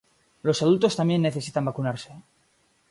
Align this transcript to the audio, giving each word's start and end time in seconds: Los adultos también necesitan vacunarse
Los 0.41 0.63
adultos 0.63 0.95
también 0.95 1.21
necesitan 1.21 1.63
vacunarse 1.65 2.11